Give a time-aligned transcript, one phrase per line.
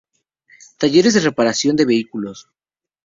[0.79, 2.47] Talleres de reparación de vehículos.